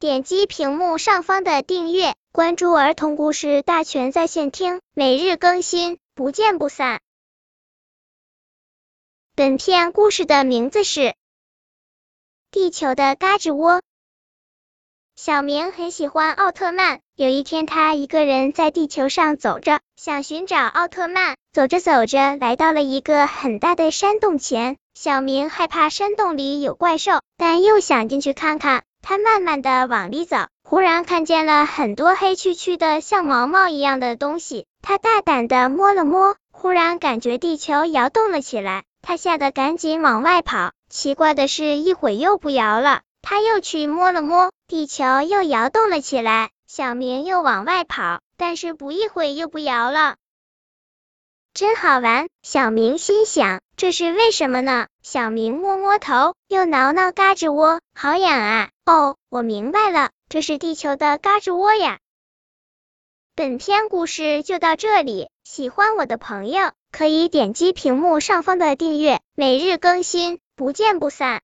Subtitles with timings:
[0.00, 7.00] 点击屏幕上方的订阅，关注儿童故事大全在线听，每日更新，不见不散。
[9.34, 11.00] 本片故事的名字是
[12.52, 13.78] 《地球的嘎吱窝》。
[15.16, 17.00] 小明很喜欢奥特曼。
[17.16, 21.36] 有一天，他一个人在地球上走着，想寻找奥特曼。
[21.52, 24.76] 走着走着，来到了一个很大的山洞前。
[24.94, 28.84] 小明害怕山洞里有怪兽，但又想进去看看。
[29.08, 34.66] 他慢慢的往里走，忽然看见了很多黑黢黢的像毛毛一样的东西。
[34.82, 38.84] 他大胆的摸了摸，忽然感觉地球摇动了起来。
[39.00, 40.72] 他吓得赶紧往外跑。
[40.90, 43.00] 奇怪的是，一会又不摇了。
[43.22, 44.50] 他又去摸了摸。
[44.66, 50.16] 地球又摇动了起来，小明又往外跑，但是不一会又不摇了，
[51.54, 52.28] 真好玩。
[52.42, 54.88] 小明心想，这是为什么呢？
[55.04, 58.70] 小明摸摸头，又挠挠嘎吱窝，好痒啊！
[58.84, 62.00] 哦，我明白了，这是地球的嘎吱窝呀。
[63.36, 71.36] 本篇故事就到这里，喜欢我的朋友可以点击屏幕上方的订阅，每日更新，不见不散。